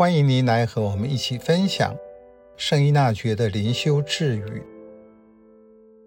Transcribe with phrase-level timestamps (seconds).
[0.00, 1.94] 欢迎您来和我们一起分享
[2.56, 4.62] 圣依纳爵的灵修智语。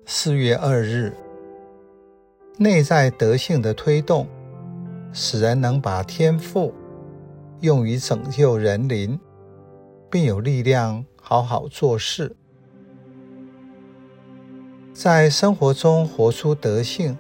[0.08, 1.14] 四月二日，
[2.58, 4.27] 内在德性的推动，
[5.11, 6.74] 使人能把天赋
[7.59, 9.20] 用于拯救人灵，
[10.10, 12.36] 并有力量好好做事。
[14.91, 17.16] 在生活中活出德性，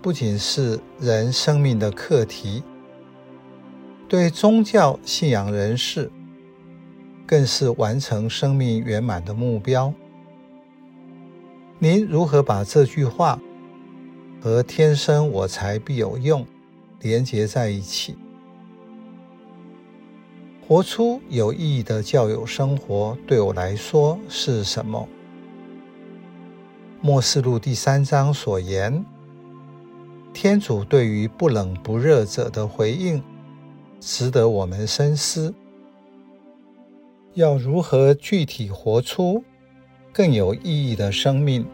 [0.00, 2.62] 不仅是人生命的课题。
[4.08, 6.10] 对宗教信仰人士，
[7.26, 9.92] 更是完成生命圆满的目标。
[11.78, 13.38] 您如何把这句话
[14.40, 16.46] 和“天生我材必有用”
[17.02, 18.16] 连结在一起？
[20.66, 25.06] 活出有意义的教友生活，对我来说是什么？
[27.02, 29.04] 末世录第三章所言，
[30.32, 33.22] 天主对于不冷不热者的回应。
[34.00, 35.52] 值得我们深思，
[37.34, 39.42] 要如何具体活出
[40.12, 41.66] 更有意义的生命？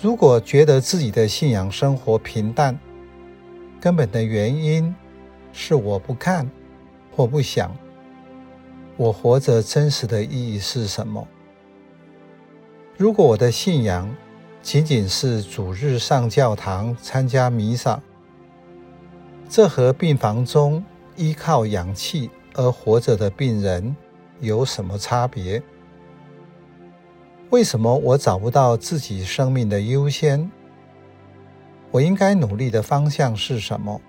[0.00, 2.76] 如果觉得自己的信仰生活平淡，
[3.80, 4.92] 根本的原因
[5.52, 6.50] 是我不看
[7.14, 7.72] 或不想，
[8.96, 11.26] 我活着真实的意义是什么？
[12.96, 14.12] 如果我的信仰
[14.62, 18.02] 仅仅是主日上教堂参加弥撒，
[19.54, 20.82] 这和病房中
[21.14, 23.94] 依靠氧气而活着的病人
[24.40, 25.62] 有什么差别？
[27.50, 30.50] 为什么我找不到自己生命的优先？
[31.90, 34.00] 我应该努力的方向是什么？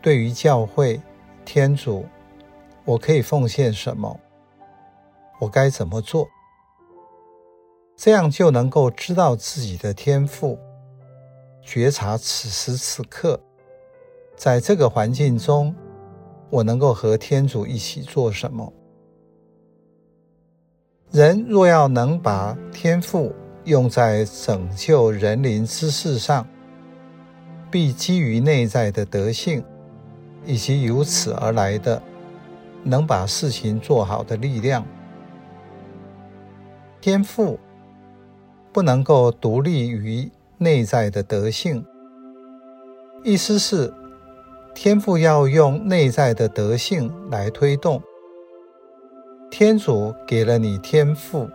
[0.00, 1.02] 对于教会、
[1.44, 2.06] 天主，
[2.84, 4.20] 我可以奉献什么？
[5.40, 6.28] 我该怎么做？
[7.96, 10.56] 这样就能够知道自己的天赋，
[11.60, 13.40] 觉察此时此刻。
[14.38, 15.74] 在这个环境中，
[16.48, 18.72] 我能够和天主一起做什么？
[21.10, 26.46] 人若要能把天赋用在拯救人灵之事上，
[27.68, 29.64] 必基于内在的德性，
[30.46, 32.00] 以及由此而来的
[32.84, 34.86] 能把事情做好的力量。
[37.00, 37.58] 天赋
[38.72, 41.84] 不能够独立于内在的德性，
[43.24, 43.92] 意思是。
[44.80, 48.00] 天赋要用内在的德性来推动。
[49.50, 51.48] 天主给了你天赋，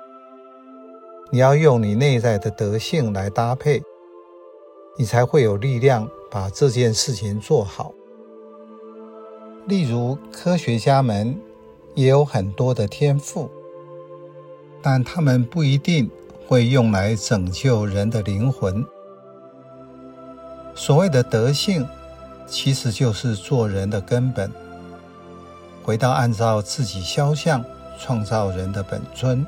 [1.31, 3.81] 你要用你内在的德性来搭配，
[4.97, 7.93] 你才会有力量把这件事情做好。
[9.67, 11.33] 例如，科学家们
[11.95, 13.49] 也有很多的天赋，
[14.81, 16.11] 但他们不一定
[16.45, 18.85] 会用来拯救人的灵魂。
[20.75, 21.87] 所谓的德性。
[22.47, 24.51] 其实就是做人的根本，
[25.83, 27.63] 回到按照自己肖像
[27.99, 29.45] 创造人的本尊。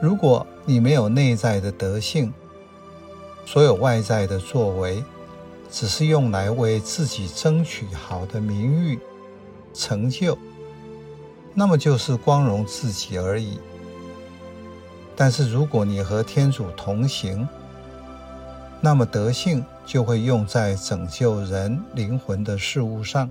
[0.00, 2.32] 如果你没有内在的德性，
[3.44, 5.02] 所有外在的作为，
[5.70, 8.98] 只是用来为自己争取好的名誉、
[9.72, 10.36] 成就，
[11.54, 13.58] 那么就是光荣自己而已。
[15.14, 17.48] 但是如果你和天主同行，
[18.80, 23.30] 那么德性就会用在拯救人灵魂的事物上。